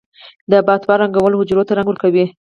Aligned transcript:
د 0.51 0.53
بافتو 0.67 0.93
رنگول 1.01 1.33
حجرو 1.39 1.67
ته 1.67 1.73
رنګ 1.77 1.87
ورکوي. 1.89 2.25